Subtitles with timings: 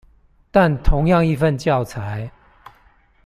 [0.49, 2.31] 但同樣一份教材